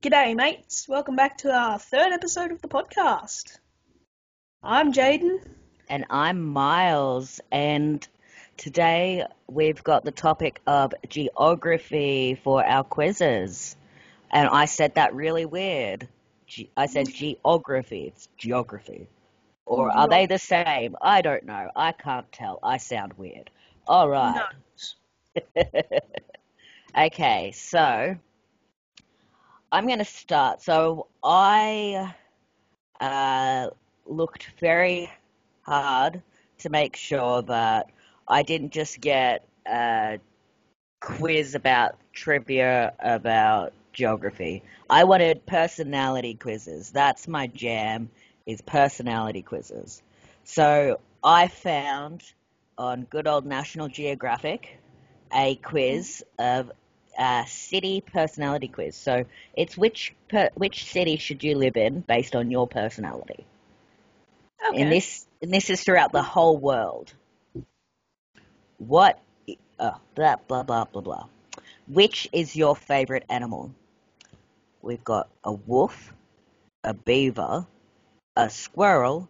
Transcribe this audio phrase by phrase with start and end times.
[0.00, 0.88] G'day, mates.
[0.88, 3.58] Welcome back to our third episode of the podcast.
[4.60, 5.38] I'm Jaden.
[5.88, 8.06] And I'm Miles, and
[8.56, 13.76] today we've got the topic of geography for our quizzes.
[14.32, 16.08] And I said that really weird.
[16.48, 17.14] Ge- I said mm.
[17.14, 19.06] geography, it's geography.
[19.64, 20.96] Or are they the same?
[21.00, 21.70] I don't know.
[21.76, 22.58] I can't tell.
[22.64, 23.48] I sound weird.
[23.86, 24.42] All right.
[25.36, 25.72] No.
[26.96, 28.16] Okay, so
[29.74, 30.62] I'm going to start.
[30.62, 32.14] So I
[33.00, 33.70] uh,
[34.06, 35.10] looked very
[35.62, 36.22] hard
[36.58, 37.90] to make sure that
[38.28, 40.20] I didn't just get a
[41.00, 44.62] quiz about trivia about geography.
[44.88, 46.92] I wanted personality quizzes.
[46.92, 48.10] That's my jam
[48.46, 50.02] is personality quizzes.
[50.44, 52.22] So I found
[52.78, 54.78] on good old National Geographic
[55.34, 56.70] a quiz of
[57.18, 58.96] a city personality quiz.
[58.96, 63.46] So it's which per, which city should you live in based on your personality.
[64.68, 64.82] Okay.
[64.82, 67.12] And this and this is throughout the whole world.
[68.78, 69.20] What?
[69.78, 71.26] Oh, blah blah blah blah blah.
[71.86, 73.74] Which is your favorite animal?
[74.80, 76.12] We've got a wolf,
[76.82, 77.66] a beaver,
[78.36, 79.28] a squirrel,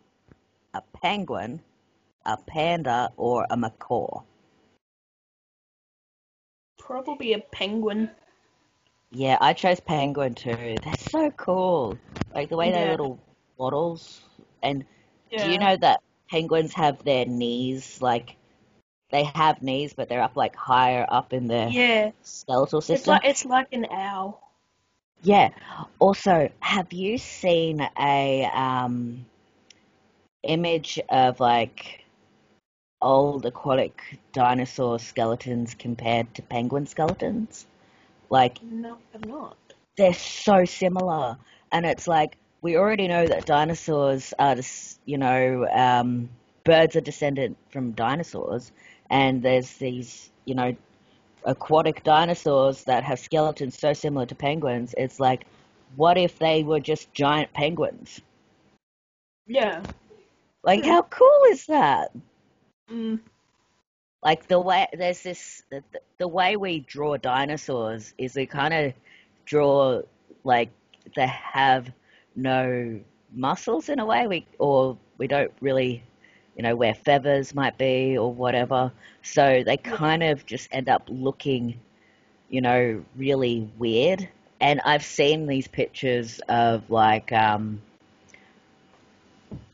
[0.73, 1.61] a penguin,
[2.25, 4.23] a panda, or a macaw.
[6.85, 8.13] Probably a penguin.
[9.13, 10.77] Yeah, I chose penguin too.
[10.83, 11.99] They're so cool.
[12.35, 12.73] Like the way Yeah.
[12.73, 13.19] they're little
[13.57, 14.23] waddles.
[14.63, 14.85] And
[15.31, 15.39] Yeah.
[15.39, 18.37] do you know that penguins have their knees like
[19.11, 22.13] they have knees, but they're up like higher up in their Yeah.
[22.23, 24.41] skeletal It's like it's like an owl.
[25.23, 25.51] Yeah.
[25.99, 29.27] Also, have you seen a um
[30.43, 32.04] image of like
[33.05, 37.67] old aquatic dinosaur skeletons compared to penguin skeletons?
[38.31, 39.59] Like No, I'm not.
[39.97, 41.37] they're so similar,
[41.73, 44.57] and it's like we already know that dinosaurs are,
[45.07, 46.31] you know, um,
[46.65, 48.73] birds are descended from dinosaurs,
[49.11, 50.75] and there's these, you know,
[51.45, 54.95] aquatic dinosaurs that have skeletons so similar to penguins.
[54.99, 55.47] It's like,
[55.97, 58.21] what if they were just giant penguins?
[59.47, 59.83] Yeah.
[60.65, 60.87] Like, Hmm.
[60.87, 62.11] how cool is that?
[62.91, 63.21] Mm.
[64.23, 65.83] like the way there's this the,
[66.19, 68.93] the way we draw dinosaurs is we kind of
[69.45, 70.01] draw
[70.45, 70.71] like
[71.17, 71.91] they have
[72.35, 73.01] no
[73.33, 74.27] muscles in a way.
[74.27, 76.03] We or we don't really
[76.57, 78.93] you know where feathers might be or whatever.
[79.23, 81.79] So they kind of just end up looking
[82.49, 84.29] you know really weird.
[84.61, 87.81] And i've seen these pictures of like um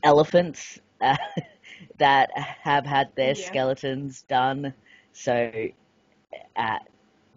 [0.03, 0.79] elephants.
[1.01, 1.15] uh,
[1.97, 3.35] that have had their Yeah.
[3.35, 4.73] skeletons done.
[5.13, 5.51] So,
[6.55, 6.79] uh,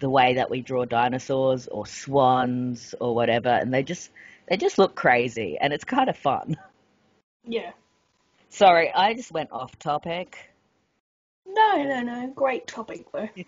[0.01, 4.11] the way that we draw dinosaurs or swans or whatever, and they just
[4.49, 6.57] they just look crazy, and it's kind of fun.
[7.45, 7.73] Yeah.
[8.49, 10.51] Sorry, I just went off topic.
[11.47, 12.29] No, no, no.
[12.35, 13.29] Great topic though.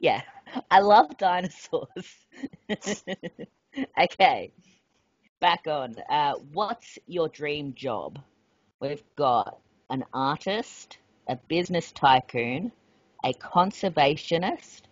[0.00, 0.22] Yeah,
[0.70, 2.26] I love dinosaurs.
[4.00, 4.52] okay,
[5.40, 5.96] back on.
[6.08, 8.18] Uh, what's your dream job?
[8.80, 9.58] We've got
[9.90, 12.72] an artist, a business tycoon,
[13.24, 14.82] a conservationist,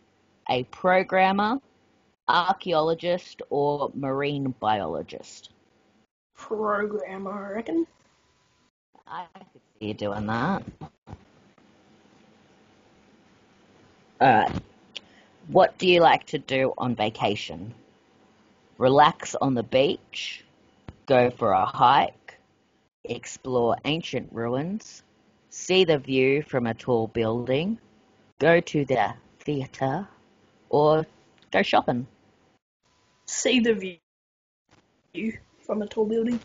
[0.49, 1.59] a programmer,
[2.29, 5.51] archaeologist, or marine biologist.
[6.37, 7.87] Programmer, I reckon.
[9.07, 10.63] I could see you doing that.
[14.21, 14.53] Alright.
[15.49, 17.75] What do you like to do on vacation?
[18.79, 20.45] Relax on the beach,
[21.07, 22.15] go for a hike,
[23.05, 25.03] explore ancient ruins,
[25.51, 27.79] see the view from a tall building,
[28.39, 30.09] go to the theatre,
[30.69, 31.07] or
[31.51, 32.07] go shopping.
[33.27, 33.75] See the
[35.15, 36.41] view from a tall building.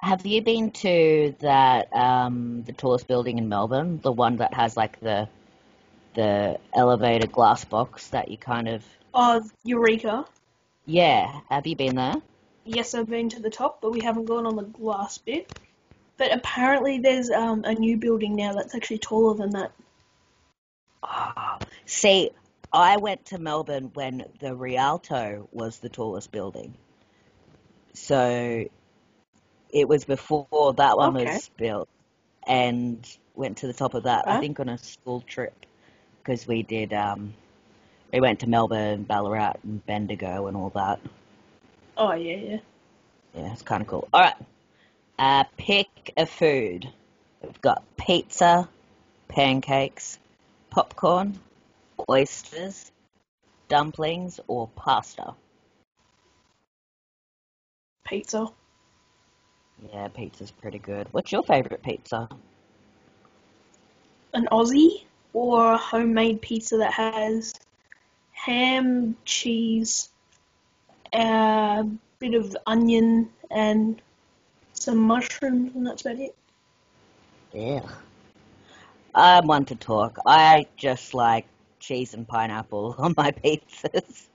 [0.00, 4.76] Have you been to that um, the tallest building in Melbourne, the one that has
[4.76, 5.28] like the
[6.14, 10.24] the elevator glass box that you kind of Oh, Eureka.
[10.86, 11.40] yeah?
[11.48, 12.14] Have you been there?
[12.68, 15.48] Yes, I've been to the top, but we haven't gone on the glass bit.
[16.18, 19.72] But apparently, there's um, a new building now that's actually taller than that.
[21.02, 22.30] Oh, see,
[22.70, 26.74] I went to Melbourne when the Rialto was the tallest building,
[27.94, 28.66] so
[29.72, 31.30] it was before that one Okay.
[31.32, 31.88] was built,
[32.46, 34.28] and went to the top of that.
[34.28, 35.54] I think on a school trip
[36.18, 36.92] because we did.
[36.92, 37.32] Um,
[38.12, 41.00] we went to Melbourne, Ballarat, and Bendigo, and all that.
[41.98, 42.58] Oh yeah, yeah.
[43.34, 44.08] Yeah, it's kind of cool.
[44.14, 44.36] All right,
[45.18, 46.88] uh, pick a food.
[47.42, 48.68] We've got pizza,
[49.28, 50.18] pancakes,
[50.70, 51.38] popcorn,
[52.08, 52.90] oysters,
[53.68, 55.34] dumplings, or pasta.
[58.08, 58.46] pizza.
[59.92, 61.08] Yeah, pizza's pretty good.
[61.12, 62.28] What's your favorite pizza?
[64.32, 67.52] An Aussie or a homemade pizza that has
[68.32, 70.10] ham, cheese,
[71.12, 71.84] a
[72.18, 74.00] bit of onion, and
[74.74, 76.34] some mushrooms, and that's about it.
[77.52, 77.88] Yeah.
[79.14, 80.18] I'm one to talk.
[80.26, 81.46] I just like
[81.80, 84.26] cheese and pineapple on my pizzas.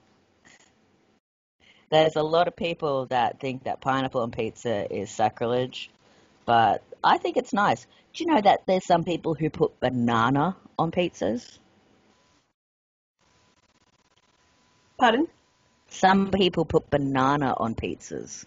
[1.90, 5.90] There's a lot of people that think that pineapple on pizza is sacrilege,
[6.44, 7.86] but I think it's nice.
[8.12, 11.58] Do you know that there's some people who put banana on pizzas?
[14.98, 15.28] Pardon?
[15.94, 18.44] Some people put banana on pizzas.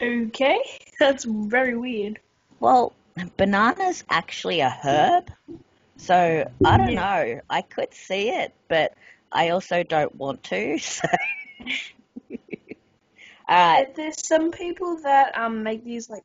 [0.00, 0.60] Okay,
[1.00, 2.20] that's very weird.
[2.60, 2.92] Well,
[3.36, 5.30] banana's actually a herb,
[5.96, 6.94] so I don't Yeah.
[6.94, 7.40] know.
[7.50, 8.94] I could see it, but
[9.32, 10.78] I also don't want to.
[10.88, 11.08] So,
[13.48, 16.22] uh, There's some people that um make these like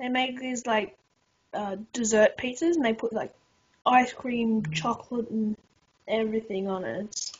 [0.00, 0.96] they make these like
[1.54, 3.32] uh, dessert pizzas and they put like
[3.86, 5.56] ice cream, chocolate, and
[6.08, 7.04] everything on it.
[7.06, 7.32] It's,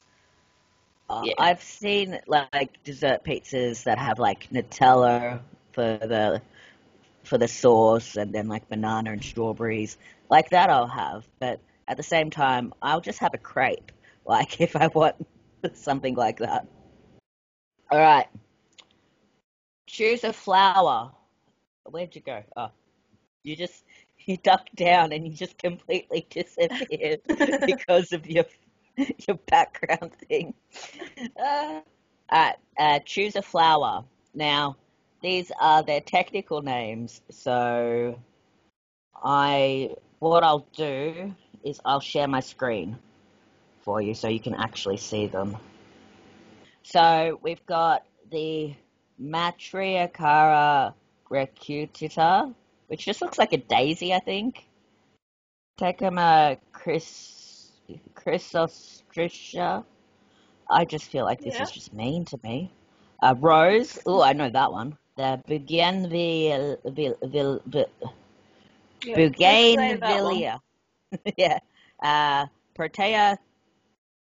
[1.08, 1.34] Uh, Yeah.
[1.38, 5.40] I've seen like dessert pizzas that have like Nutella
[5.72, 6.42] for the
[7.24, 9.98] for the sauce, and then like banana and strawberries.
[10.30, 11.26] Like that, I'll have.
[11.38, 13.92] But at the same time, I'll just have a crepe.
[14.28, 15.14] Like if I want
[15.74, 16.66] something like that.
[17.92, 18.26] All right.
[19.86, 21.12] Choose a flower.
[21.84, 22.42] Where'd you go?
[22.56, 22.72] Oh,
[23.44, 23.84] you just
[24.18, 27.20] you ducked down and you just completely disappeared
[27.64, 28.46] because of your
[29.26, 30.54] your background thing.
[31.38, 31.80] Uh,
[32.32, 34.04] alright, uh, choose a flower.
[34.34, 34.76] Now,
[35.22, 38.18] these are their technical names, so
[39.22, 41.34] I what I'll do
[41.64, 42.98] is I'll share my screen
[43.80, 45.56] for you so you can actually see them.
[46.82, 48.74] So we've got the
[49.20, 50.94] Matriarchara
[51.30, 52.54] recutita,
[52.88, 54.66] which just looks like a daisy, I think.
[55.80, 57.35] Tecuma chris
[58.14, 59.84] chrysostricia.
[60.70, 61.62] I just feel like this Yeah.
[61.62, 62.72] is just mean to me.
[63.22, 63.98] Uh, rose.
[64.06, 64.98] Oh, I know that one.
[65.16, 67.86] The bougainville, vil, vil, vil,
[69.04, 70.40] yeah, let's say that one.
[70.40, 70.60] bougainvillea.
[71.36, 71.58] yeah.
[72.02, 73.38] Uh, Protea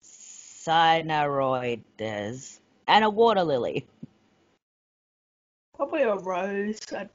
[0.02, 2.60] cynaroides.
[2.86, 3.86] And a water lily.
[5.74, 6.80] Probably a rose.
[6.92, 7.08] I,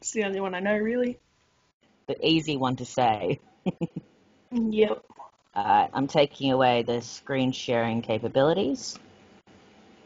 [0.00, 1.18] it's the only one I know really.
[2.08, 3.40] The easy one to say.
[4.54, 5.02] Yep.
[5.54, 8.98] Uh, I'm taking away the screen sharing capabilities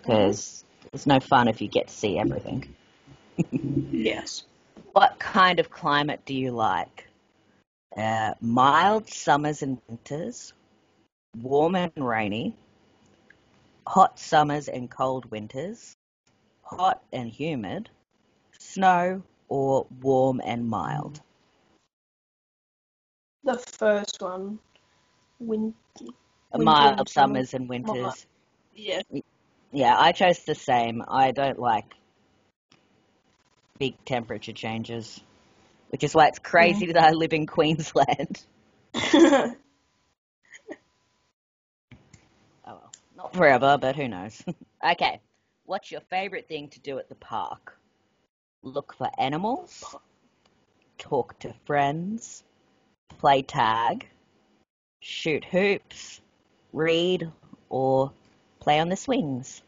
[0.00, 2.74] because it's no fun if you get to see everything.
[3.92, 4.44] Yes.
[4.92, 7.06] What kind of climate do you like?
[7.96, 10.52] Uh, mild summers and winters,
[11.40, 12.56] warm and rainy,
[13.86, 15.94] hot summers and cold winters,
[16.62, 17.88] hot and humid,
[18.58, 21.20] snow, or warm and mild.
[23.44, 24.58] The first one.
[25.38, 25.74] Win.
[26.52, 28.26] Winter mild summers and winters.
[28.74, 29.02] Yeah.
[29.72, 31.02] Yeah, I chose the same.
[31.06, 31.92] I don't like
[33.78, 35.20] big temperature changes,
[35.90, 38.42] which is why it's crazy that I live in Queensland.
[42.68, 44.42] Oh well, not forever, but who knows.
[44.90, 45.20] okay,
[45.66, 47.78] what's your favorite thing to do at the park?
[48.62, 49.94] Look for animals,
[50.98, 52.42] talk to friends,
[53.18, 54.08] play tag,
[55.00, 56.20] shoot hoops,
[56.72, 57.30] read,
[57.68, 58.12] or
[58.60, 59.62] play on the swings.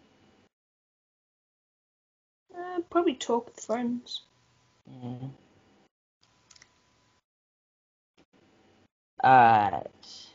[2.78, 4.22] uh, probably talk with friends.
[4.86, 5.28] Yeah.
[9.24, 10.26] Alright.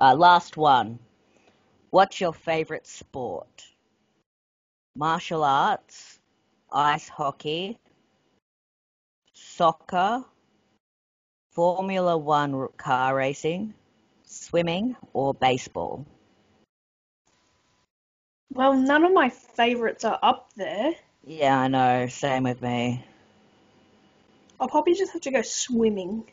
[0.00, 0.98] Uh, last one.
[1.90, 3.66] What's your favorite sport?
[4.96, 6.18] Martial arts,
[6.72, 7.78] ice hockey,
[9.32, 10.24] soccer,
[11.52, 13.74] Formula One car racing,
[14.30, 16.06] swimming, or baseball?
[18.52, 20.94] Well, none of my favorites are up there.
[21.24, 22.06] Yeah, I know.
[22.08, 23.04] Same with me.
[24.58, 26.24] I'll probably just have to go swimming.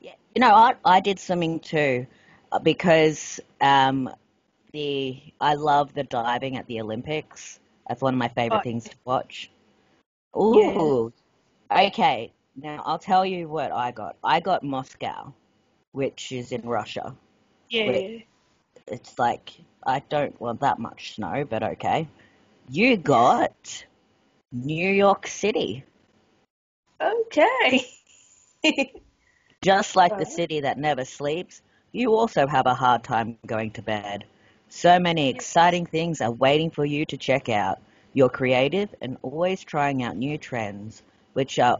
[0.00, 2.06] Yeah, you know, I I did swimming too,
[2.50, 4.10] uh, because um,
[4.72, 7.60] the I love the diving at the Olympics.
[7.88, 9.50] That's one of my favorite Oh, things to watch.
[10.34, 11.08] Yeah.
[11.70, 12.32] Okay.
[12.56, 14.16] Now I'll tell you what I got.
[14.24, 15.32] I got Moscow,
[15.92, 17.14] which is in Russia.
[17.68, 18.18] Yeah.
[18.88, 19.52] It's like
[19.86, 22.08] I don't want that much snow, but okay.
[22.68, 23.84] You got
[24.52, 25.84] New York City,
[27.02, 27.84] Okay.
[29.62, 31.62] just like the city that never sleeps.
[31.90, 34.24] You also have a hard time going to bed.
[34.68, 37.80] So many exciting things are waiting for you to check out.
[38.14, 41.78] You're creative and always trying out new trends, which are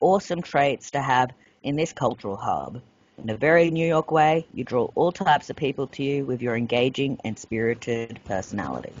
[0.00, 1.30] awesome traits to have
[1.62, 2.80] in this cultural hub.
[3.22, 6.40] In a very New York way, you draw all types of people to you with
[6.40, 8.92] your engaging and spirited personality.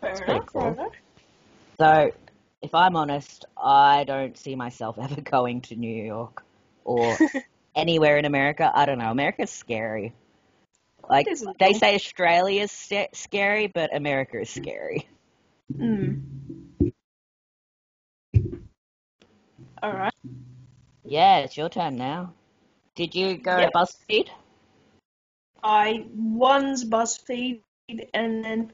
[0.00, 0.92] Fair pretty cool.
[1.78, 2.12] So,
[2.62, 6.42] if I'm honest, I don't see myself ever going to New York
[6.84, 7.16] or
[7.76, 8.70] anywhere in America.
[8.74, 9.10] I don't know.
[9.10, 10.14] America's scary.
[11.08, 15.06] Like It is a they say Australia's sta scary, but America is scary.
[15.70, 16.22] Mm.
[19.82, 20.14] Alright.
[21.04, 22.32] Yeah, it's your turn now.
[22.94, 23.72] Did you go Yep.
[23.74, 24.28] BuzzFeed?
[25.62, 27.62] I one's BuzzFeed
[28.12, 28.72] and then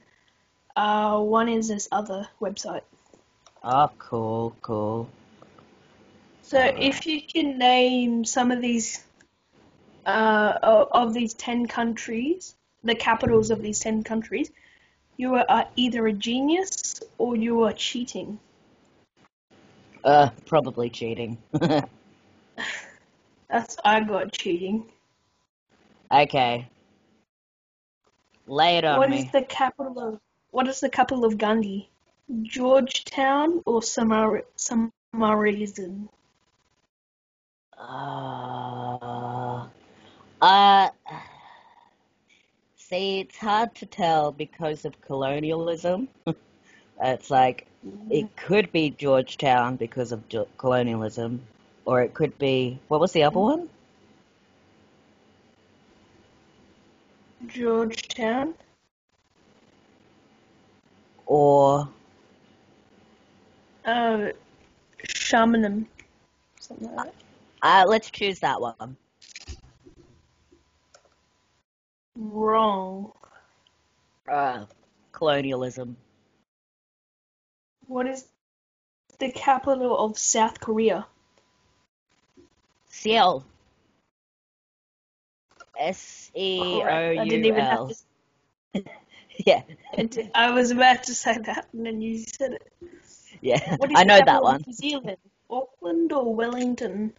[0.75, 2.83] uh one is this other website.
[3.63, 5.09] Oh, cool, cool.
[6.43, 9.05] So if you can name some of these
[10.07, 14.51] uh of these ten countries, the capitals of these ten countries,
[15.17, 18.41] you are either a genius or you are cheating.
[20.03, 21.39] Uh, probably cheating.
[23.51, 24.91] That's I got cheating.
[26.13, 26.69] okay.
[28.47, 29.19] Lay it on What me.
[29.19, 31.91] is the capital of what is the capital of Gandhi?
[32.43, 36.09] Georgetown or Samar Samarizan?
[37.79, 39.67] Uh,
[40.43, 40.89] uh,
[42.77, 46.09] see, it's hard to tell because of colonialism.
[47.03, 47.67] it's like
[48.11, 50.23] it could be Georgetown because of
[50.59, 51.41] colonialism,
[51.89, 53.67] or it could be what was the other one?
[57.47, 58.55] Georgetown.
[61.25, 61.89] Or
[63.87, 64.33] Uh,
[65.07, 65.87] Shamanum.
[66.61, 67.15] Something like that.
[67.63, 68.99] uh, let's choose that one.
[72.17, 73.13] Wrong.
[74.31, 74.67] Uh,
[75.13, 75.97] colonialism.
[77.87, 78.27] What is
[79.19, 81.07] the capital of South Korea?
[83.09, 83.45] Seoul.
[85.79, 87.95] S E O didn't even have to.
[89.47, 89.63] Yeah,
[90.35, 92.73] I was about to say that, and then you said it.
[93.41, 93.77] yeah.
[93.95, 94.65] I know that one.
[94.67, 95.17] New Zealand?
[95.49, 97.13] Auckland or Wellington?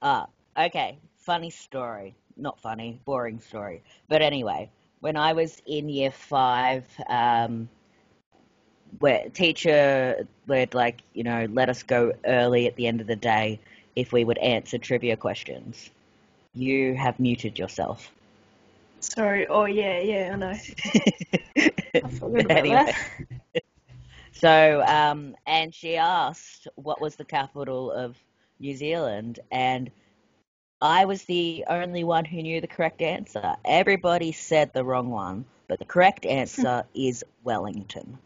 [0.00, 0.98] Ah, okay.
[1.18, 2.14] Funny story.
[2.38, 3.82] Not funny, boring story.
[4.08, 7.68] But anyway, when I was in year five, um,
[8.98, 13.16] where teacher would like, you know, let us go early at the end of the
[13.16, 13.60] day
[13.96, 15.90] if we would answer trivia questions.
[16.54, 18.10] You have muted yourself.
[19.00, 19.46] Sorry.
[19.48, 20.54] Oh yeah, yeah, I know.
[21.94, 22.92] I forgot anyway,
[23.54, 23.64] that.
[24.32, 28.16] so um, and she asked what was the capital of
[28.60, 29.90] New Zealand, and
[30.80, 33.56] I was the only one who knew the correct answer.
[33.64, 38.18] Everybody said the wrong one, but the correct answer is Wellington.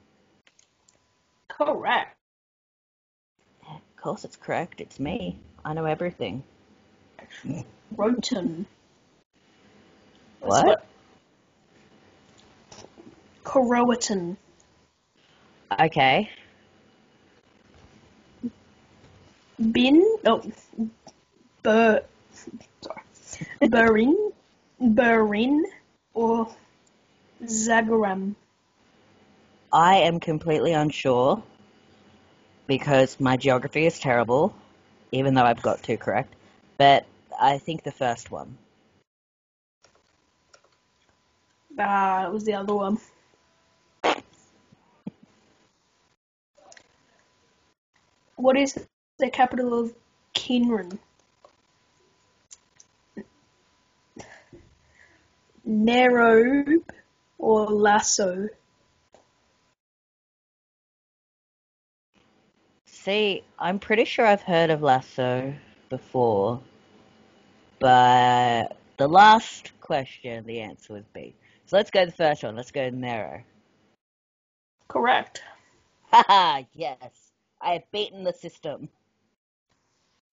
[1.49, 2.16] Correct.
[3.68, 4.80] Of course, it's correct.
[4.80, 5.38] It's me.
[5.66, 6.44] I know everything.
[7.96, 8.66] Roten.
[10.38, 10.87] What?
[13.42, 14.37] Croatan.
[15.73, 16.30] Okay.
[19.58, 20.18] Bin.
[20.25, 20.40] Oh.
[21.64, 22.02] Bur.
[22.80, 23.02] Sorry.
[23.61, 24.14] Burin.
[24.80, 25.62] Burin
[26.14, 26.54] or
[27.42, 28.37] Zagaram.
[29.73, 31.42] I am completely unsure
[32.68, 34.54] because my geography is terrible,
[35.12, 36.34] even though I've got two correct.
[36.78, 37.06] But
[37.40, 38.56] I think the first one.
[41.78, 42.98] Ah, it was the other one.
[48.36, 48.78] What is
[49.18, 49.94] the capital of
[50.34, 50.98] Kinran?
[55.66, 56.84] Narobe
[57.38, 58.48] or Lasso?
[63.06, 65.54] See, I'm pretty sure I've heard of Lasso
[65.90, 66.60] before,
[67.78, 71.32] but the last question, the answer would be.
[71.66, 72.56] So let's go to the first one.
[72.56, 73.44] Let's go narrow.
[74.88, 75.40] Correct.
[76.10, 77.30] Haha, yes.
[77.60, 78.88] I have beaten the system.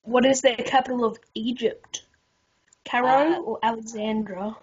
[0.02, 2.06] What is the capital of Egypt?
[2.86, 4.58] Cairo Uh, or Alexandra?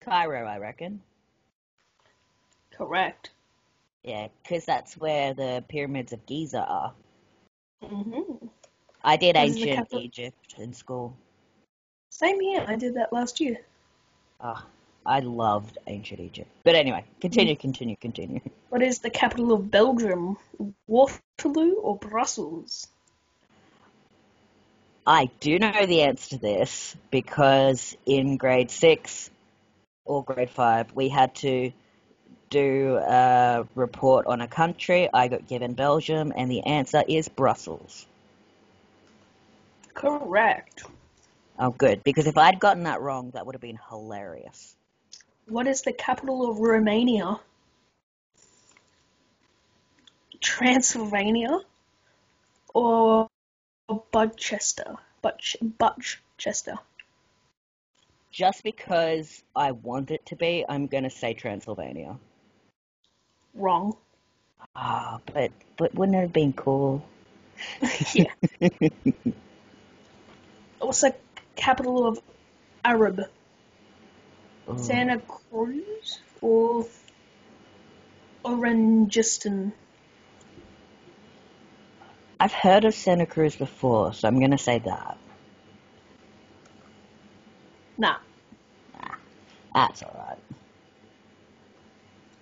[0.00, 1.02] Cairo, I reckon.
[2.70, 3.32] Correct.
[4.02, 6.94] Yeah, because that's where the pyramids of Giza are.
[7.82, 8.46] Hmm
[9.02, 11.16] I did ancient Egypt in school.
[12.10, 12.64] Same here.
[12.66, 13.58] I did that last year.
[14.40, 14.66] Ah,
[15.04, 16.50] I loved ancient Egypt.
[16.64, 18.40] But anyway, continue, continue, continue.
[18.70, 20.36] What is the capital of Belgium?
[20.88, 22.88] Waterloo or Brussels?
[25.06, 29.30] I do know the answer to this because in grade six
[30.04, 31.72] or grade five, we had to
[32.50, 35.08] do a report on a country.
[35.12, 38.06] I got given Belgium, and the answer is Brussels.
[39.94, 40.84] Correct.
[41.58, 44.74] Oh, good, because if I'd gotten that wrong, that would have been hilarious.
[45.46, 47.38] What is the capital of Romania?
[50.40, 51.60] Transylvania
[52.74, 53.28] or
[53.88, 54.96] Budchester?
[55.22, 56.76] Butch, Butchester.
[58.30, 62.18] Just because I want it to be, I'm going to say Transylvania.
[63.54, 63.96] Wrong.
[64.74, 67.06] Ah, but but wouldn't it have been cool?
[68.14, 68.32] yeah.
[70.80, 71.14] What's the
[71.56, 72.20] capital of
[72.84, 73.20] Arab?
[74.68, 74.78] Ooh.
[74.78, 76.86] Santa Cruz or
[78.44, 79.72] Orangiston?
[82.40, 85.16] I've heard of Santa Cruz before, so I'm going to say that.
[87.96, 88.16] Nah.
[89.74, 90.38] That's alright.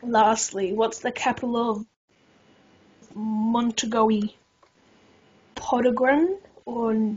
[0.02, 1.87] Lastly, what's the capital of
[3.14, 4.35] Montegoe?
[5.54, 7.14] Podogran or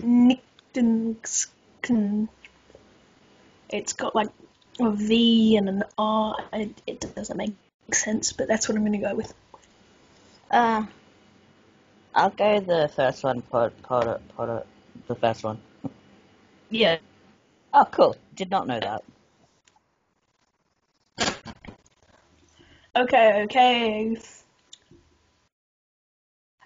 [0.00, 2.28] Nichtensken?
[3.70, 4.30] It's got like
[4.80, 6.36] a V and an R.
[6.52, 7.54] It, it doesn't make
[7.92, 9.32] sense, but that's what I'm going to go with.
[10.50, 10.84] Uh,
[12.14, 14.66] I'll go the first one, pod, pod, pod,
[15.06, 15.58] the first one.
[16.70, 16.98] Yeah.
[17.72, 18.16] Oh, cool.
[18.34, 19.04] Did not know that.
[22.98, 24.16] Okay, okay.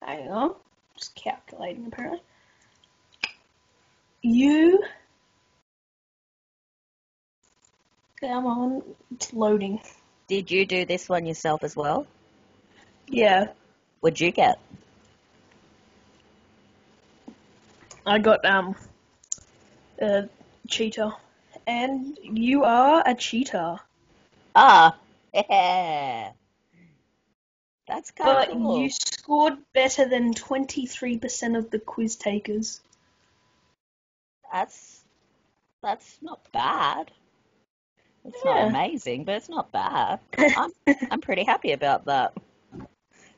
[0.00, 0.54] Hang on.
[0.96, 2.22] Just calculating apparently.
[4.22, 4.82] You.
[8.18, 8.82] Come on.
[9.10, 9.82] It's loading.
[10.26, 12.06] Did you do this one yourself as well?
[13.08, 13.48] Yeah.
[14.00, 14.58] What'd you get?
[18.06, 18.74] I got, um.
[20.00, 20.30] A
[20.66, 21.14] cheetah.
[21.66, 23.80] And you are a cheetah.
[24.54, 24.96] Ah,
[25.34, 26.32] yeah.
[27.88, 28.78] That's kind But of cool.
[28.78, 32.80] you scored better than 23% of the quiz takers.
[34.52, 35.00] That's
[35.82, 37.10] that's not bad.
[38.24, 40.20] It's not amazing, but it's not bad.
[40.38, 40.70] I'm
[41.10, 42.34] I'm pretty happy about that.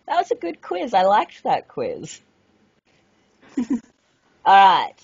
[0.07, 0.92] That was a good quiz.
[0.92, 2.20] I liked that quiz.
[3.59, 3.66] All
[4.44, 4.94] right.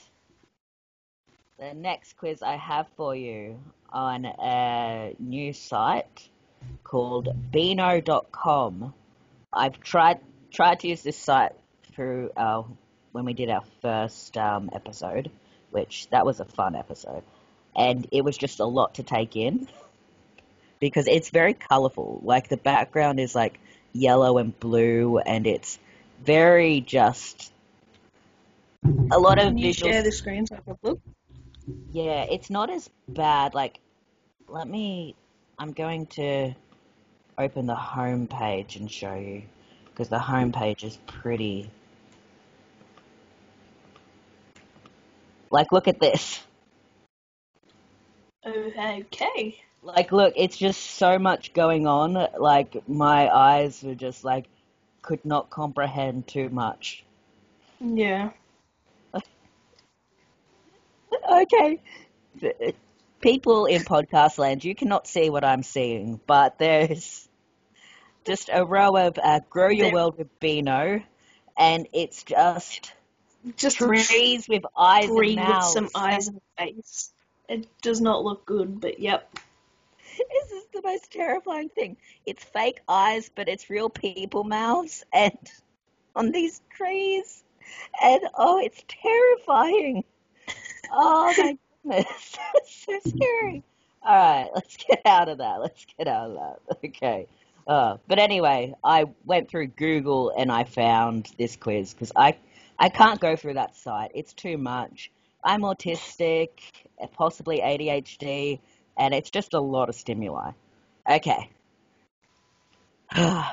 [1.58, 3.58] The next quiz I have for you
[3.90, 6.29] on a new site
[6.84, 8.94] called Beano.com.
[9.52, 10.20] I've tried
[10.52, 11.52] tried to use this site
[11.92, 12.66] through our
[13.12, 15.30] when we did our first um, episode,
[15.70, 17.22] which that was a fun episode,
[17.76, 19.68] and it was just a lot to take in
[20.80, 22.20] because it's very colorful.
[22.22, 23.58] Like the background is like
[23.92, 25.78] yellow and blue, and it's
[26.24, 27.52] very just
[29.10, 29.92] a lot of Can you visual.
[29.92, 31.00] share the screen so I can look?
[31.92, 33.54] Yeah, it's not as bad.
[33.54, 33.80] Like,
[34.48, 35.14] let me.
[35.60, 36.54] I'm going to
[37.36, 39.42] open the home page and show you
[39.84, 41.70] because the home page is pretty.
[45.50, 46.40] Like, look at this.
[48.46, 49.60] Okay.
[49.82, 52.26] Like, look, it's just so much going on.
[52.38, 54.46] Like, my eyes were just like,
[55.02, 57.04] could not comprehend too much.
[57.80, 58.30] Yeah.
[61.30, 61.78] okay.
[63.20, 67.28] People in podcast land, you cannot see what I'm seeing, but there's
[68.24, 71.02] just a row of uh, Grow Your World with Beano,
[71.58, 72.92] and it's just
[73.56, 75.72] Just trees with eyes and tree with mouths.
[75.72, 77.12] some eyes and face.
[77.48, 79.30] It does not look good, but yep.
[80.18, 81.96] This is the most terrifying thing.
[82.26, 85.36] It's fake eyes, but it's real people mouths, and
[86.16, 87.42] on these trees,
[88.02, 90.04] and oh, it's terrifying.
[90.92, 93.62] Oh my so scary.
[94.02, 95.60] All right, let's get out of that.
[95.60, 96.78] Let's get out of that.
[96.84, 97.26] Okay.
[97.66, 102.36] Uh, but anyway, I went through Google and I found this quiz because I
[102.78, 104.12] I can't go through that site.
[104.14, 105.10] It's too much.
[105.44, 106.48] I'm autistic,
[107.12, 108.58] possibly ADHD,
[108.98, 110.52] and it's just a lot of stimuli.
[111.08, 111.50] Okay.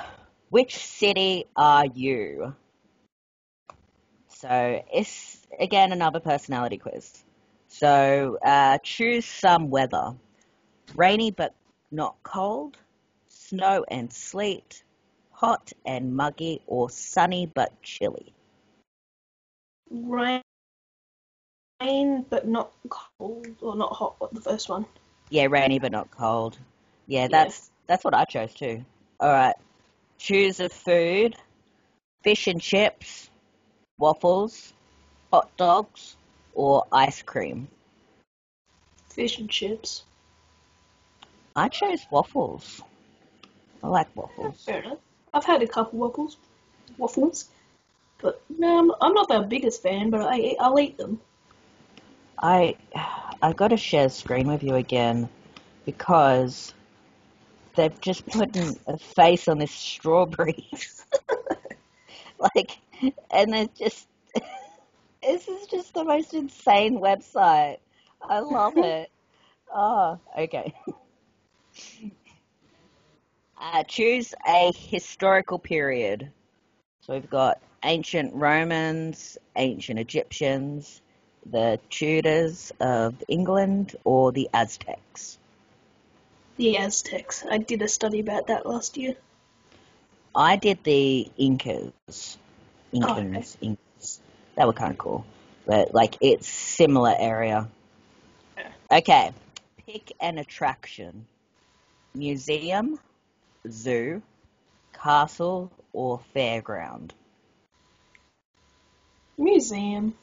[0.50, 2.56] Which city are you?
[4.30, 7.24] So it's again another personality quiz.
[7.68, 10.16] So uh, choose some weather:
[10.96, 11.54] rainy but
[11.92, 12.78] not cold,
[13.28, 14.84] snow and sleet,
[15.32, 18.34] hot and muggy, or sunny but chilly.
[19.92, 20.42] Rain,
[22.30, 24.16] but not cold or not hot.
[24.20, 24.86] What the first one?
[25.30, 26.58] Yeah, rainy but not cold.
[27.06, 28.84] Yeah, that's that's what I chose too.
[29.20, 29.56] All right.
[30.18, 31.36] Choose a food:
[32.24, 33.30] fish and chips,
[33.98, 34.74] waffles,
[35.32, 36.17] hot dogs,
[36.58, 37.68] or ice cream.
[39.10, 40.04] Fish and chips.
[41.56, 42.82] I chose waffles.
[43.84, 44.64] I like waffles.
[44.66, 44.98] Fair enough.
[45.34, 46.38] I've had a couple waffles,
[46.98, 47.50] waffles,
[48.20, 50.10] but no, I'm, I'm not their biggest fan.
[50.10, 51.22] But I I'll eat them.
[52.42, 52.76] I
[53.42, 55.30] I got to share screen with you again
[55.86, 56.74] because
[57.76, 60.68] they've just put a face on this strawberry.
[62.40, 62.80] like,
[63.30, 64.08] and it's just
[65.28, 67.78] this is just the most insane website.
[68.22, 69.12] I love it.
[69.74, 70.74] Oh, okay.
[73.60, 76.32] Uh, choose a historical period.
[77.02, 81.02] So we've got ancient Romans, ancient Egyptians,
[81.46, 85.38] the Tudors of England, or the Aztecs.
[86.56, 87.46] The Aztecs.
[87.50, 89.16] I did a study about that last year.
[90.34, 92.38] I did the Incas.
[92.94, 93.22] Oh, okay.
[93.62, 93.87] Incas.
[94.58, 95.26] They were kind of cool.
[95.66, 97.70] But, like, it's similar area.
[98.92, 99.32] Okay.
[99.86, 101.28] Pick an attraction.
[102.16, 103.00] Museum,
[103.70, 104.22] zoo,
[104.94, 107.12] castle, or fairground.
[109.38, 110.16] Museum.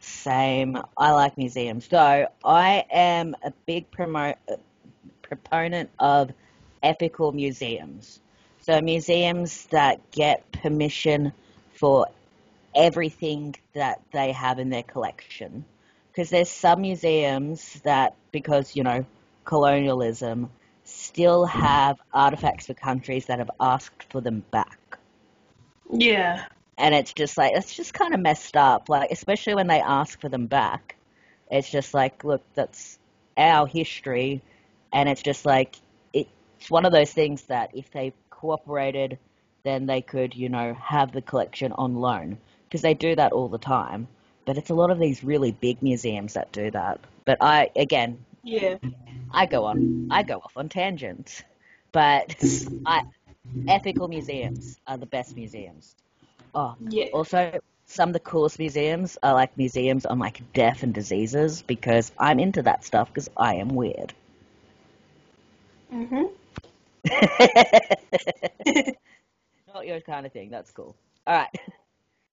[0.00, 0.76] Same.
[0.96, 1.86] I like museums.
[1.88, 4.34] So I am a big promo-
[5.22, 6.32] proponent of
[6.82, 8.18] ethical museums.
[8.62, 11.32] So museums that get permission
[11.74, 12.08] for
[12.74, 15.64] everything that they have in their collection.
[16.10, 19.04] Because there's some museums that, because, you know,
[19.44, 20.50] colonialism,
[20.84, 24.98] still have artifacts for countries that have asked for them back.
[25.90, 26.44] Yeah.
[26.78, 28.88] And it's just like, it's just kind of messed up.
[28.88, 30.96] Like, especially when they ask for them back.
[31.50, 32.98] It's just like, look, that's
[33.36, 34.42] our history.
[34.92, 35.76] And it's just like,
[36.12, 39.18] it's one of those things that if they cooperated,
[39.64, 42.38] then they could, you know, have the collection on loan.
[42.68, 44.08] Because they do that all the time.
[44.46, 47.00] But it's a lot of these really big museums that do that.
[47.24, 48.76] But I, again, Yeah.
[49.32, 51.42] I go on, I go off on tangents,
[51.92, 52.34] but
[52.86, 53.02] I,
[53.68, 55.94] ethical museums are the best museums.
[56.54, 57.06] Oh, Yeah.
[57.12, 62.12] also some of the coolest museums are like museums on like death and diseases because
[62.18, 64.12] I'm into that stuff because I am weird.
[65.92, 66.30] Mhm.
[69.74, 70.50] Not your kind of thing.
[70.50, 70.96] That's cool.
[71.26, 71.48] All right.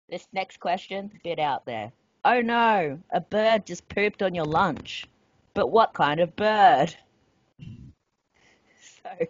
[0.10, 1.92] This next question, bit out there.
[2.26, 5.06] Oh no, a bird just pooped on your lunch.
[5.54, 6.96] But what kind of bird?
[9.02, 9.28] So,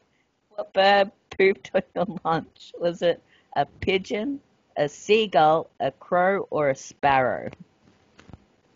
[0.49, 2.73] what bird pooped on your lunch?
[2.79, 3.21] Was it
[3.55, 4.39] a pigeon,
[4.75, 7.51] a seagull, a crow, or a sparrow?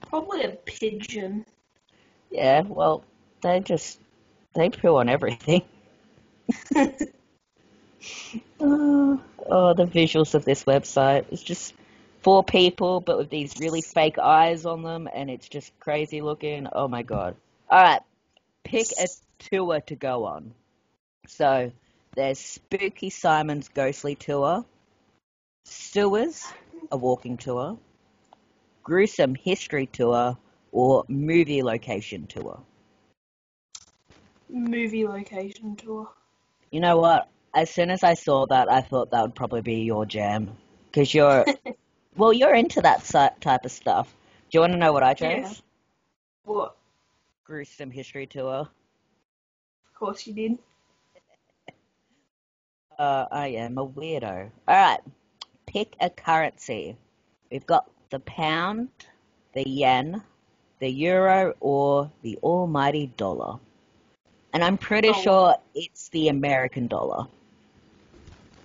[0.02, 1.46] Probably a pigeon.
[2.30, 3.04] Yeah, well,
[3.42, 4.00] they just
[4.54, 5.64] they poo on everything.
[6.76, 6.94] Oh,
[9.50, 11.26] oh, the visuals of this website.
[11.32, 11.74] It's just
[12.24, 16.68] four people, but with these really fake eyes on them, and it's just crazy looking.
[16.72, 17.36] Oh my god.
[17.72, 18.02] Alright,
[18.64, 19.08] pick a
[19.40, 20.54] tour to go on.
[21.28, 21.72] So,
[22.16, 24.66] there's Spooky Simon's Ghostly Tour,
[25.66, 26.46] Sewers,
[26.92, 27.78] a walking tour,
[28.84, 30.38] Gruesome History Tour,
[30.72, 32.60] or Movie Location Tour.
[34.50, 36.08] Movie location tour.
[36.70, 37.28] You know what?
[37.56, 40.56] As soon as I saw that, I thought that would probably be your jam.
[40.86, 41.44] Because you're,
[42.18, 43.04] well, you're into that
[43.42, 44.14] type of stuff.
[44.50, 45.28] Do you want to know what I chose?
[45.44, 45.54] Yeah.
[46.46, 46.76] What?
[47.46, 48.68] Gruesome History Tour.
[49.86, 50.58] Of course you did.
[53.00, 54.52] Uh, I am a weirdo.
[54.68, 55.00] Alright,
[55.66, 56.96] pick a currency.
[57.52, 58.90] We've got the pound,
[59.54, 60.22] the yen,
[60.78, 63.58] the euro, or the almighty dollar.
[64.54, 65.22] And I'm pretty Oh.
[65.24, 67.26] sure it's the American dollar.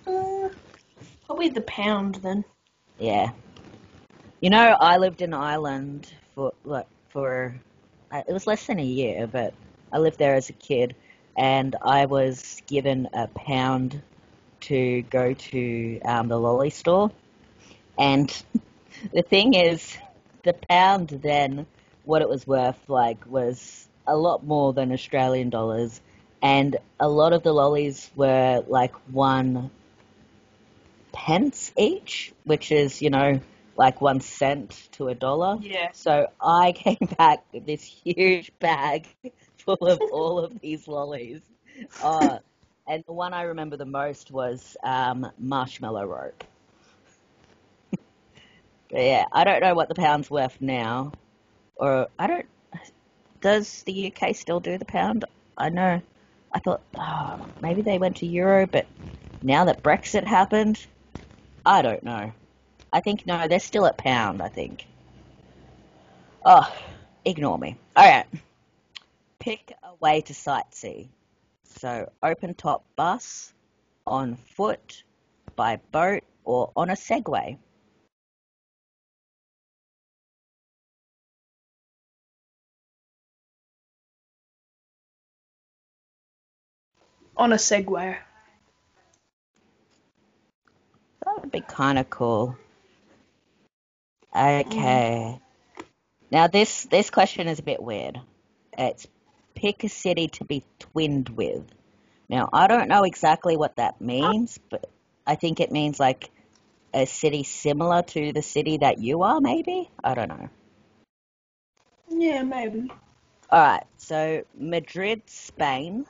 [0.05, 0.49] Uh,
[1.25, 2.45] probably the pound then.
[2.99, 3.31] Yeah.
[4.41, 7.55] You know, I lived in Ireland for like for
[8.11, 9.53] uh, it was less than a year, but
[9.91, 10.95] I lived there as a kid,
[11.37, 14.01] and I was given a pound
[14.61, 17.11] to go to um, the lolly store.
[17.97, 18.29] And
[19.13, 19.97] the thing is,
[20.43, 21.65] the pound then,
[22.05, 26.01] what it was worth, like, was a lot more than Australian dollars,
[26.41, 29.69] and a lot of the lollies were like one
[31.11, 33.39] pence each, which is, you know,
[33.75, 35.57] like one cent to a dollar.
[35.61, 35.91] Yeah.
[35.93, 39.07] So I came back with this huge bag
[39.57, 41.41] full of all of these lollies.
[42.03, 42.39] Uh,
[42.87, 46.43] and the one I remember the most was um, marshmallow rope.
[47.91, 48.01] but
[48.99, 51.13] yeah, I don't know what the pound's worth now.
[51.75, 52.45] Or I don't.
[53.41, 55.23] Does the UK still do the pound?
[55.57, 56.01] I know.
[56.51, 58.87] I thought, oh, maybe they went to euro, but
[59.41, 60.85] now that Brexit happened,
[61.69, 62.31] I don't know.
[62.91, 64.41] I think no, they're still at pound.
[64.41, 64.87] I think.
[66.43, 66.67] Oh,
[67.23, 67.77] ignore me.
[67.95, 68.25] All right.
[69.37, 71.09] Pick a way to sightsee.
[71.65, 73.53] So open top bus,
[74.07, 75.03] on foot,
[75.55, 77.59] by boat, or on a Segway?
[87.37, 88.17] On a Segway.
[91.25, 92.57] That would be kind of cool.
[94.35, 95.39] Okay.
[96.31, 98.19] Now this this question is a bit weird.
[98.77, 99.07] It's
[99.55, 101.63] pick a city to be twinned with.
[102.29, 104.89] Now I don't know exactly what that means, but
[105.25, 106.29] I think it means like
[106.93, 109.89] a city similar to the city that you are, maybe?
[110.03, 110.49] I don't know.
[112.09, 112.91] Yeah, maybe.
[113.51, 116.05] Alright, so Madrid, Spain,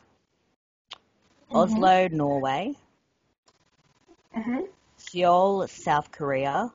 [1.51, 2.75] Oslo, Norway,
[4.33, 4.59] hmm
[5.11, 6.71] Seoul, South Korea,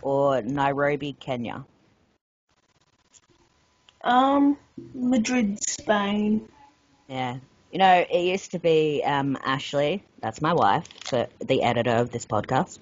[0.00, 1.66] or Nairobi, Kenya.
[4.02, 4.56] Um,
[4.94, 6.48] Madrid, Spain.
[7.06, 7.36] Yeah.
[7.70, 12.10] You know, it used to be um, Ashley, that's my wife, so the editor of
[12.10, 12.78] this podcast.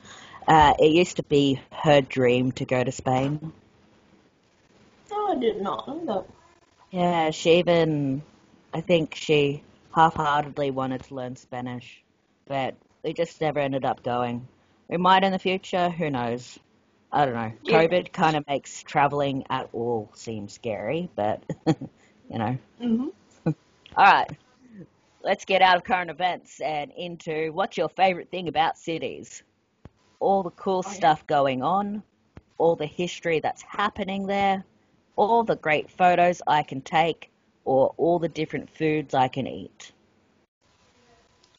[0.46, 3.52] Uh, it used to be her dream to go to Spain.
[5.10, 6.24] Oh, I did not know that.
[6.92, 8.22] Yeah, she even,
[8.72, 12.02] I think she half-heartedly wanted to learn Spanish,
[12.46, 14.46] but we just never ended up going.
[14.88, 16.58] We might in the future, who knows?
[17.12, 17.52] I don't know.
[17.62, 17.82] Yeah.
[17.82, 22.56] COVID kind of makes traveling at all seem scary, but, you know.
[22.80, 23.08] hmm
[23.46, 23.54] All
[24.04, 24.30] right,
[25.22, 29.42] let's get out of current events and into what's your favorite thing about cities?
[30.20, 30.96] All the cool Oh, yeah.
[30.96, 32.02] stuff going on,
[32.58, 34.64] all the history that's happening there,
[35.16, 37.30] all the great photos I can take,
[37.64, 39.92] or all the different foods I can eat.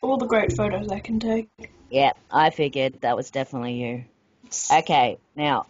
[0.03, 1.49] All the great photos I can take.
[1.89, 4.03] Yeah, I figured that was definitely you.
[4.71, 5.65] Okay, now,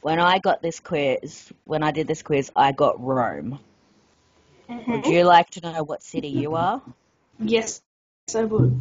[0.00, 3.58] when I got this quiz, when I did this quiz, I got Rome.
[4.68, 5.10] Would Mhm.
[5.12, 6.80] you like to know what city you are?
[7.38, 7.82] Yes,
[8.34, 8.72] I would.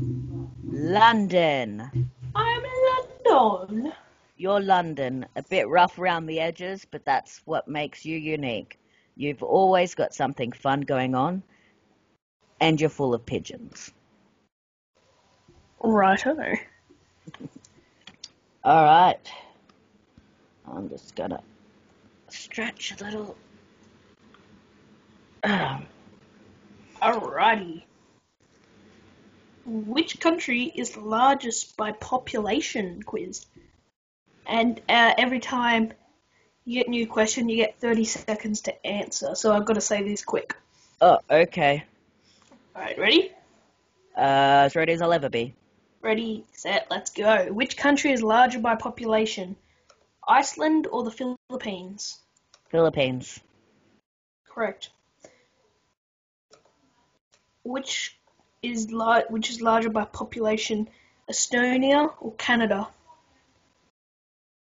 [0.63, 2.08] London.
[2.34, 2.63] I'm
[3.28, 3.93] London.
[4.38, 8.80] You're London, a bit rough around the edges, but that's what makes you unique.
[9.17, 11.43] You've always got something fun going on,
[12.62, 13.91] and you're full of pigeons.
[15.83, 16.35] Righto.
[18.63, 19.31] All right.
[20.65, 21.41] I'm just gonna
[22.29, 23.35] stretch a little.
[25.43, 25.85] Um,
[27.01, 27.83] Alrighty.
[29.65, 33.45] Which country is the largest by population quiz?
[34.45, 35.93] And uh, every time
[36.65, 39.35] you get a new question, you get 30 seconds to answer.
[39.35, 40.55] So I've got to say these quick.
[41.01, 41.83] oh, okay.
[42.75, 43.31] Alright, ready?
[44.15, 45.53] Uh, as ready as I'll ever be.
[46.03, 47.45] Ready, set, let's go.
[47.45, 49.55] Which country is larger by population?
[50.27, 52.19] Iceland or the Philippines?
[52.69, 53.39] Philippines.
[54.45, 54.89] Correct.
[57.63, 58.19] Which
[58.61, 60.89] is lar- which is larger by population,
[61.31, 62.89] Estonia or Canada?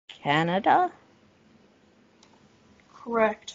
[0.08, 0.90] Canada?
[2.94, 3.54] Correct.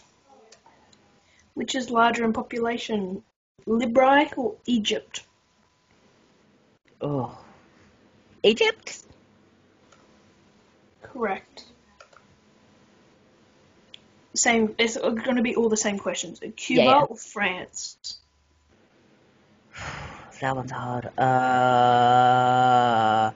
[1.54, 3.24] Which is larger in population,
[3.66, 5.24] Libya or Egypt?
[7.00, 7.36] Oh.
[8.44, 9.02] Egypt?
[11.02, 11.64] Correct.
[14.34, 14.74] Same.
[14.78, 16.40] It's going to be all the same questions.
[16.56, 17.02] Cuba Yeah, yeah.
[17.02, 18.18] or France?
[20.40, 21.06] That one's hard.
[21.18, 23.30] Uh,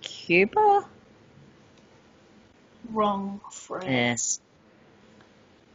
[0.00, 0.86] Cuba?
[2.90, 3.40] Wrong.
[3.50, 3.84] France.
[3.86, 4.40] Yes.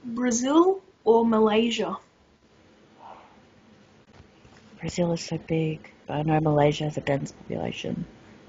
[0.03, 1.97] Brazil or Malaysia?
[4.79, 5.91] Brazil is so big.
[6.07, 8.05] but I know Malaysia has a dense population.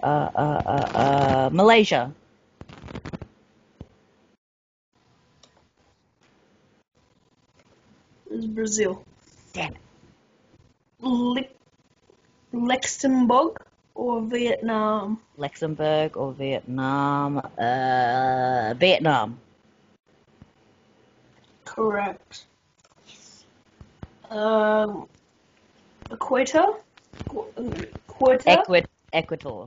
[0.07, 2.13] Uh, uh, uh, uh, Malaysia.
[8.31, 9.05] It's Brazil.
[9.53, 9.81] Damn it.
[11.01, 11.51] Le-
[12.53, 13.59] Luxembourg
[13.97, 15.19] or Vietnam?
[15.39, 17.39] Luxembourg or Vietnam?
[17.59, 19.41] Uh, Vietnam.
[21.65, 22.47] Correct.
[24.31, 25.09] Um,
[26.11, 26.79] Equator?
[27.29, 28.47] Equator?
[28.47, 29.67] Equi- Equator.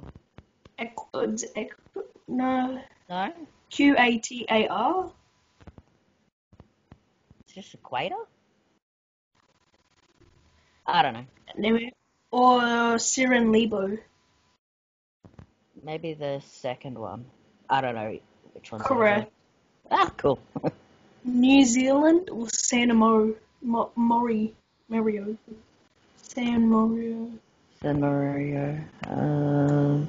[0.80, 2.82] Equ- equ- no.
[3.10, 3.34] No?
[3.70, 5.12] Q A T A R?
[7.42, 8.16] It's just equator?
[10.86, 11.26] I don't know.
[11.58, 11.94] Maybe-
[12.32, 13.98] Or Siren Lebo?
[15.84, 17.26] Maybe the second one.
[17.70, 18.18] I don't know
[18.54, 19.32] which the Correct.
[19.92, 20.40] Ah, cool.
[21.24, 24.56] New Zealand or Santa Mo- Mo- Mori?
[24.88, 25.38] Mario?
[26.18, 27.32] San Mario?
[27.82, 28.80] San Mario.
[29.08, 30.06] Uh,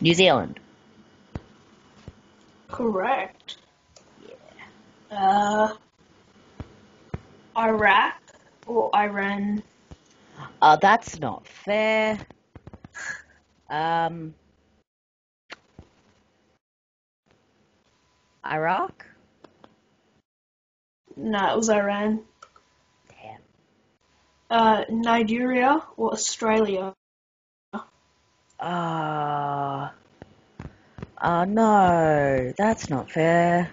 [0.00, 0.58] New Zealand.
[2.68, 3.58] Correct.
[5.10, 5.18] Yeah.
[5.18, 5.74] Uh,
[7.56, 8.14] Iraq
[8.66, 9.62] or Iran?
[10.62, 12.18] Oh, that's not fair.
[13.68, 14.34] Um,
[18.44, 19.06] Iraq?
[21.16, 22.22] No, it was Iran.
[23.08, 23.40] Damn.
[24.48, 26.94] Uh, Nigeria or Australia?
[28.60, 29.94] Ah.
[31.22, 33.70] oh no, that's not fair.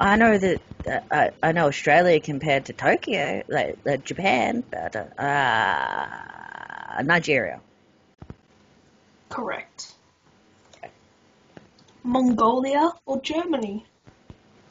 [0.00, 4.96] I know that uh, I, I know Australia compared to Tokyo, like, like Japan, but
[4.96, 7.60] uh, uh, Nigeria.
[9.30, 9.94] Correct.
[12.02, 13.86] Mongolia or Germany?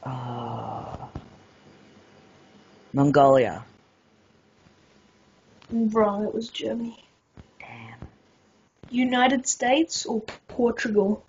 [0.06, 1.08] Oh.
[2.92, 3.64] Mongolia.
[5.70, 7.03] Wrong, it was Germany.
[8.90, 11.24] United States or Portugal?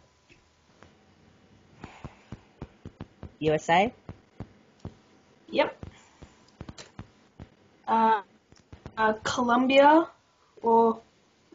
[3.40, 3.94] USA?
[5.50, 5.78] Yep.
[7.88, 8.22] Uh,
[8.98, 10.08] uh, Colombia
[10.62, 11.02] or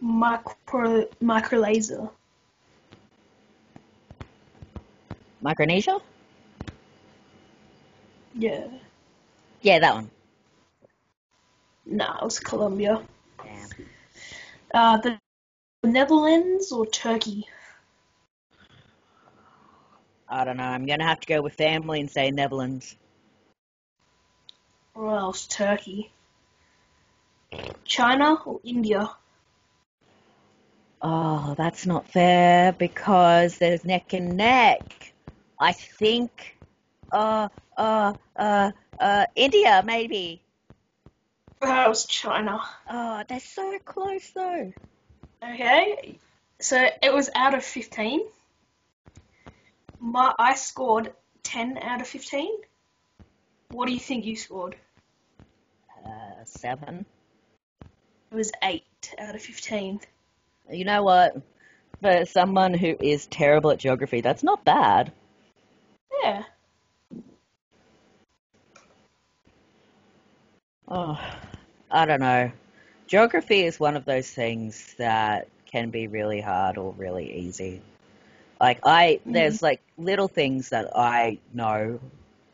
[0.01, 2.11] micro Micronesia?
[5.41, 5.99] Micronesia?
[8.35, 8.67] Yeah.
[9.63, 10.11] Yeah, that one.
[11.87, 13.03] Nah, it was Colombia.
[13.43, 13.69] Damn.
[14.73, 15.19] Uh, the
[15.83, 17.47] Netherlands or Turkey?
[20.29, 20.65] I don't know.
[20.65, 22.97] I'm gonna have to go with family and say Netherlands.
[24.95, 26.13] Or else Turkey?
[27.85, 29.11] China or India?
[31.03, 35.15] Oh, that's not fair because there's neck and neck.
[35.59, 36.59] I think,
[37.11, 40.43] uh, uh, uh, uh, India maybe.
[41.63, 42.61] That was China.
[42.89, 44.73] Oh, they're so close though.
[45.43, 46.19] Okay,
[46.61, 48.21] so it was out of 15.
[49.99, 52.49] My, I scored 10 out of 15.
[53.71, 54.77] What do you think you scored?
[56.05, 57.07] Uh, seven.
[58.31, 58.83] It was 8
[59.19, 60.01] out of 15.
[60.71, 61.37] You know what?
[62.03, 65.13] For someone who is terrible at geography, that's not bad.
[66.23, 66.43] Yeah.
[70.89, 71.19] Oh,
[71.91, 72.53] I don't know.
[73.11, 77.83] Geography is one of those things that can be really hard or really easy.
[78.61, 79.33] Like I, Mhm.
[79.33, 82.01] there's like little things that I know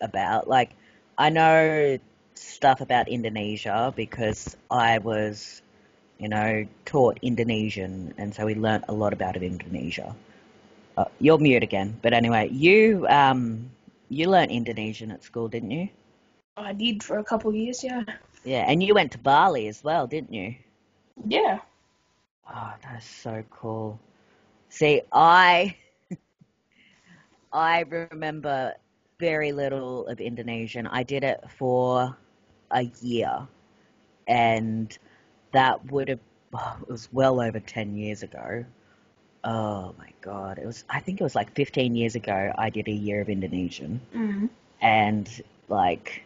[0.01, 0.49] about.
[0.49, 0.71] Like
[1.19, 1.99] I know
[2.35, 5.63] stuff about Indonesia because I was,
[6.19, 10.15] you know, taught Indonesian, and so we learnt a lot about Indonesia.
[10.97, 13.71] Uh, you're mute again, but anyway, you um,
[14.09, 15.89] you learnt Indonesian at school, didn't you?
[16.57, 18.05] I did for a couple of years, yeah.
[18.47, 20.57] Yeah, and you went to Bali as well, didn't you?
[21.27, 21.61] Yeah.
[22.49, 24.01] Oh, that's so cool.
[24.71, 25.77] See, I
[27.53, 28.75] I remember
[29.19, 30.87] very little of Indonesian.
[30.87, 32.17] I did it for
[32.71, 33.49] a year,
[34.29, 34.97] and
[35.53, 36.21] that would have
[36.55, 38.65] oh, it was well over ten years ago.
[39.45, 40.85] Oh my god, it was.
[40.91, 42.53] I think it was like fifteen years ago.
[42.59, 44.49] I did a year of Indonesian, Mm.
[44.81, 45.29] and
[45.69, 46.23] like,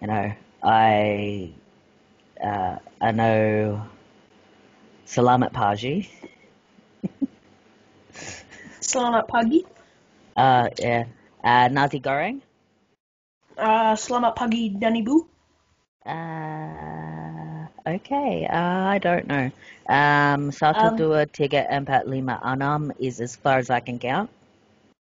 [0.00, 1.50] you know, I
[2.38, 3.82] uh, I know
[5.02, 6.06] Selamat Pagi.
[8.78, 9.66] Selamat pagi.
[10.38, 11.10] Uh, yeah.
[11.42, 12.38] Uh, nasi goreng.
[13.58, 15.26] Uh, selamat pagi, Danny Boo.
[16.06, 18.46] Uh, okay.
[18.46, 19.50] Uh, I don't know.
[19.90, 24.30] Um, satu Um, dua tiga empat lima enam is as far as I can count.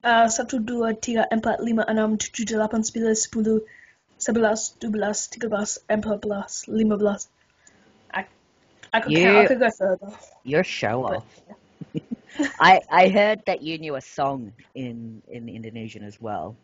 [0.05, 3.65] Uh, satu, dua, tiga, empat, lima, enam, tujuh, delapan, sembilan, sepuluh,
[4.25, 7.29] sebelas, dua belas, tiga belas, empat belas, lima belas.
[8.13, 8.27] I,
[8.93, 9.37] I could count.
[9.37, 10.11] I could go further.
[10.45, 11.27] You're show off.
[12.61, 16.57] I I heard that you knew a song in in Indonesian as well.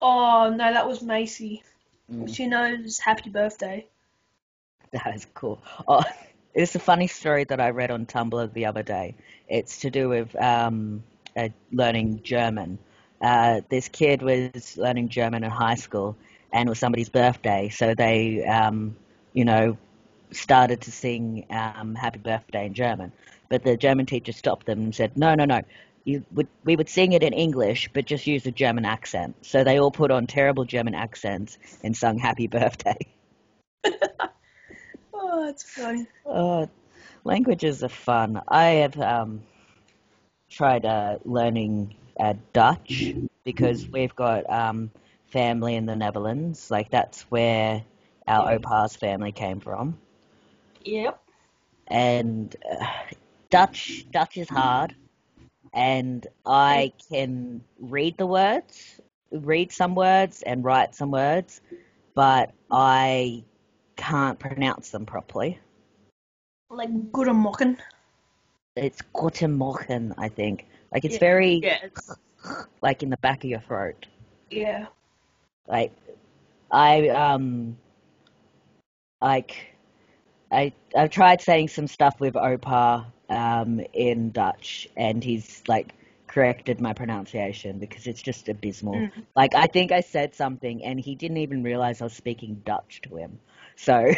[0.00, 1.62] Oh no, that was Macy.
[2.10, 3.86] Mm, She knows Happy Birthday.
[4.92, 5.60] that is cool.
[5.88, 6.02] Oh,
[6.54, 9.14] it's a funny story that I read on Tumblr the other day.
[9.48, 11.02] It's to do with um,
[11.36, 12.78] uh, learning German.
[13.20, 16.16] Uh, this kid was learning German in high school,
[16.56, 18.96] and it was somebody's birthday, so they, um,
[19.34, 19.76] you know,
[20.32, 23.12] started to sing um, "Happy Birthday" in German.
[23.50, 25.60] But the German teacher stopped them and said, "No, no, no.
[26.04, 29.64] You would, we would sing it in English, but just use a German accent." So
[29.64, 32.98] they all put on terrible German accents and sung "Happy Birthday."
[35.14, 36.06] Oh, that's funny.
[36.26, 36.66] Uh,
[37.24, 38.40] languages are fun.
[38.48, 39.42] I have um,
[40.50, 43.14] tried uh, learning uh, Dutch
[43.44, 44.90] because we've got um,
[45.28, 46.70] family in the Netherlands.
[46.70, 47.82] Like that's where
[48.26, 48.56] our Yeah.
[48.56, 49.98] opa's family came from,
[50.84, 51.20] Yep.
[51.88, 52.86] and uh,
[53.50, 54.94] Dutch Dutch is hard.
[55.72, 59.00] And I can read the words,
[59.30, 61.60] read some words, and write some words,
[62.14, 63.44] but I
[63.96, 65.58] can't pronounce them properly.
[66.70, 67.28] Like good.
[68.76, 70.66] It's guten I think.
[70.92, 71.20] Like it's Yeah.
[71.20, 71.78] very Yeah.
[71.82, 72.16] It's,
[72.82, 74.06] like in the back of your throat.
[74.50, 74.86] yeah.
[75.68, 75.92] Like
[76.70, 77.76] I um
[79.20, 79.74] like
[80.52, 85.94] I I've tried saying some stuff with Opa um in Dutch and he's like
[86.28, 88.94] corrected my pronunciation because it's just abysmal.
[88.94, 89.10] Mm.
[89.34, 93.00] Like I think I said something and he didn't even realize I was speaking Dutch
[93.02, 93.38] to him.
[93.76, 94.12] So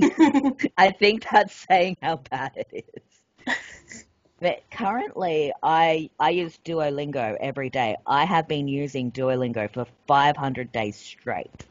[0.76, 3.56] I think that's saying how bad it is.
[4.40, 7.96] But currently, I I use Duolingo every day.
[8.06, 11.66] I have been using Duolingo for 500 days straight,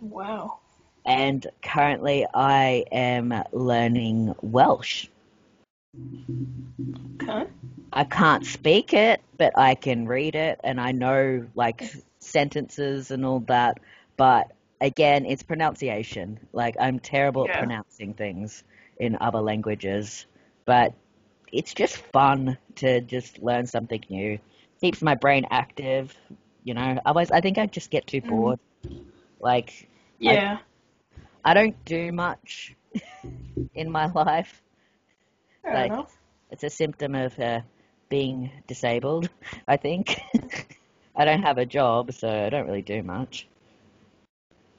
[0.00, 0.60] wow.
[1.04, 5.08] and currently I am learning Welsh.
[7.16, 7.46] Okay.
[7.92, 13.26] I can't speak it, but I can read it, and I know like sentences and
[13.26, 13.78] all that.
[14.16, 16.38] But again, it's pronunciation.
[16.52, 18.62] Like I'm terrible at pronouncing things
[18.96, 20.26] in other languages,
[20.64, 20.94] but
[21.52, 24.38] it's just fun to just learn something new.
[24.80, 26.14] Keeps my brain active,
[26.64, 26.98] you know.
[27.04, 28.28] Otherwise, I think I'd just get too Mhm.
[28.28, 28.60] bored.
[29.40, 29.88] Like
[30.18, 30.58] Yeah.
[31.44, 32.74] I don't do much
[33.74, 34.62] in my life.
[35.62, 36.16] Fair like- enough.
[36.50, 37.60] It's a symptom of uh,
[38.08, 39.30] being disabled,
[39.68, 40.20] I think.
[41.16, 43.46] I don't have a job, so I don't really do much.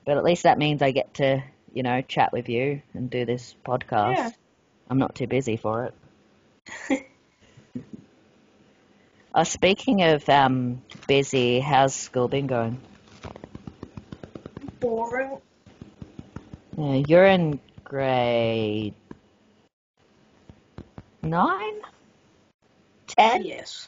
[0.05, 1.41] But at least that means I get to,
[1.74, 4.15] you know, chat with you and do this podcast.
[4.17, 4.30] Yeah.
[4.89, 5.93] I'm not too busy for it.
[9.34, 12.80] Uh, speaking of um, busy, how's school been going?
[14.80, 15.38] Boring.
[16.78, 18.93] Yeah, you're in grade
[21.22, 21.82] nine?
[23.07, 23.43] Ten?
[23.43, 23.88] Yes.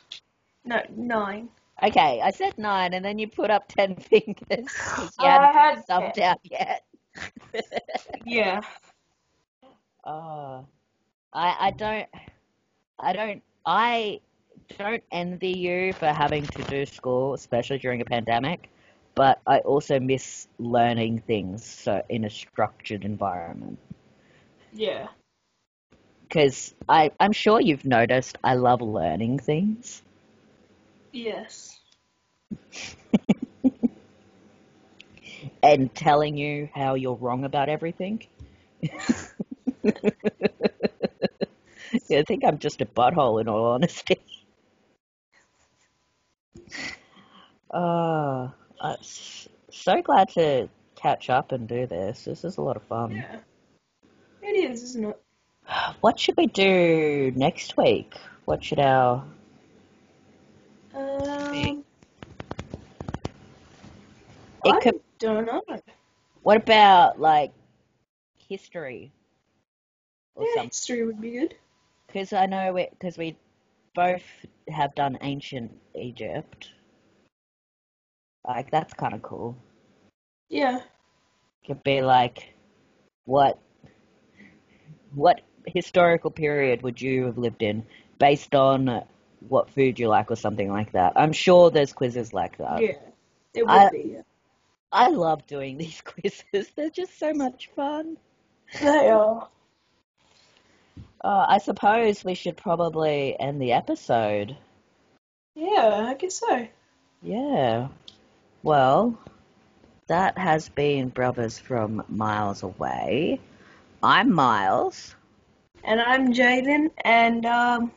[0.66, 1.50] No, nine.
[1.82, 4.38] Okay, I said nine, and then you put up ten fingers.
[5.20, 6.84] you I had some down yet.
[8.26, 8.62] Yeah.
[10.06, 10.66] oh,
[11.34, 12.08] I I don't
[13.04, 14.22] I don't I
[14.78, 18.70] don't envy you for having to do school, especially during a pandemic.
[19.16, 23.80] But I also miss learning things so in a structured environment.
[24.74, 25.10] Yeah.
[26.22, 30.02] Because I I'm sure you've noticed I love learning things.
[31.14, 31.80] Yes.
[35.64, 38.24] and telling you how you're wrong about everything.
[42.10, 44.20] yeah, I think I'm just a butthole in all honesty.
[47.74, 48.50] Uh,
[48.82, 52.24] I'm so glad to catch up and do this.
[52.26, 53.16] This is a lot of fun.
[53.16, 53.38] Yeah.
[54.44, 55.20] It is, isn't it?
[56.02, 58.14] What should we do next week?
[58.46, 59.26] What should our
[60.94, 61.84] Um,
[64.66, 65.64] It I could- don't know.
[66.44, 67.52] what about like
[68.48, 69.12] history
[70.36, 70.70] or Yeah, something?
[70.70, 71.56] history would be good.
[72.14, 73.36] Because I know we because we
[73.96, 74.24] both
[74.70, 76.70] have done ancient Egypt.
[78.48, 79.58] Like that's kind of cool.
[80.48, 80.82] Yeah.
[81.66, 82.54] Could be like,
[83.26, 83.58] what,
[85.16, 87.84] what historical period would you have lived in
[88.20, 89.04] based on
[89.48, 91.14] what food you like or something like that?
[91.16, 92.82] I'm sure there's quizzes like that.
[92.82, 92.98] yeah.
[93.56, 94.12] It would I- be.
[94.16, 94.22] Yeah.
[94.92, 96.72] I love doing these quizzes.
[96.76, 98.18] They're just so much fun.
[98.80, 99.50] They are.
[101.24, 104.58] Uh, I suppose we should probably end the episode.
[105.56, 106.68] Yeah, I guess so.
[107.22, 107.88] Yeah.
[108.62, 109.18] Well,
[110.08, 113.40] that has been Brothers from Miles Away.
[114.02, 115.16] I'm Miles.
[115.84, 117.92] And I'm Jaden, and um,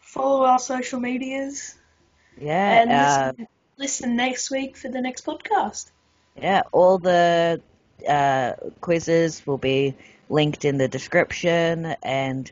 [0.00, 1.74] follow our social medias,
[2.38, 2.82] Yeah.
[2.82, 5.90] and uh, listen, listen next week for the next podcast.
[6.36, 7.62] yeah, all the
[8.06, 8.52] uh,
[8.82, 9.94] quizzes will be
[10.28, 12.50] linked in the description, and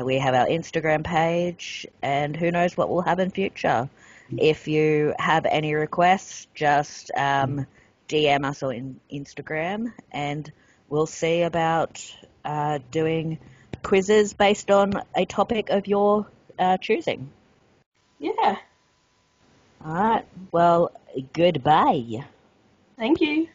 [0.00, 3.88] we have our Instagram page, and who knows what we'll have in future.
[4.38, 7.66] If you have any requests, just um,
[8.08, 10.50] DM us on Instagram, and
[10.88, 12.02] we'll see about
[12.44, 13.38] uh, doing
[13.82, 16.26] quizzes based on a topic of your
[16.58, 17.30] uh, choosing.
[18.18, 18.56] Yeah.
[19.84, 20.24] All right.
[20.50, 20.92] Well,
[21.32, 22.24] goodbye.
[22.96, 23.48] Thank you.